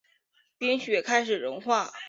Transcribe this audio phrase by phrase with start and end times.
[0.57, 1.91] 冰雪开始融化